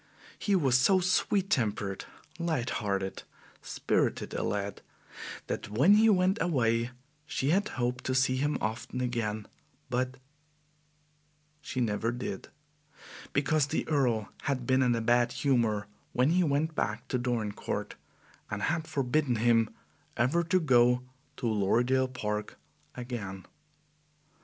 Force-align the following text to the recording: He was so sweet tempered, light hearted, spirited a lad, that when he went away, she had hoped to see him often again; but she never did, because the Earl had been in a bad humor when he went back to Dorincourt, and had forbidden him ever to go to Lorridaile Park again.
He 0.39 0.55
was 0.55 0.79
so 0.79 0.99
sweet 0.99 1.51
tempered, 1.51 2.05
light 2.39 2.71
hearted, 2.81 3.21
spirited 3.61 4.33
a 4.33 4.41
lad, 4.41 4.81
that 5.45 5.69
when 5.69 5.93
he 5.93 6.09
went 6.09 6.41
away, 6.41 6.89
she 7.27 7.51
had 7.51 7.67
hoped 7.77 8.03
to 8.05 8.15
see 8.15 8.37
him 8.37 8.57
often 8.61 8.99
again; 8.99 9.47
but 9.91 10.17
she 11.61 11.79
never 11.81 12.11
did, 12.11 12.47
because 13.31 13.67
the 13.67 13.87
Earl 13.87 14.29
had 14.45 14.65
been 14.65 14.81
in 14.81 14.95
a 14.95 15.01
bad 15.01 15.33
humor 15.33 15.85
when 16.13 16.31
he 16.31 16.43
went 16.43 16.73
back 16.73 17.07
to 17.09 17.19
Dorincourt, 17.19 17.93
and 18.49 18.63
had 18.63 18.87
forbidden 18.87 19.35
him 19.35 19.69
ever 20.17 20.43
to 20.45 20.59
go 20.59 21.03
to 21.37 21.45
Lorridaile 21.45 22.11
Park 22.11 22.57
again. 22.95 23.45